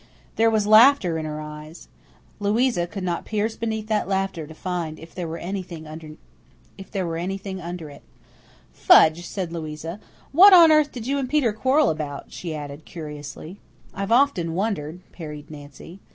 [0.35, 1.87] There was laughter in her eyes.
[2.39, 6.17] Louisa could not pierce beneath that laughter to find if there were anything under
[7.91, 8.01] it.
[8.73, 9.99] "Fudge!" said Louisa.
[10.31, 13.59] "What on earth did you and Peter quarrel about?" she added, curiously.
[13.93, 15.99] "I've often wondered," parried Nancy.